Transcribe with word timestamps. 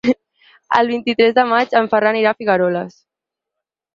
El 0.77 0.87
vint-i-tres 0.91 1.35
de 1.39 1.43
maig 1.51 1.77
en 1.81 1.91
Ferran 1.93 2.19
irà 2.21 2.31
a 2.31 2.37
Figueroles. 2.39 2.99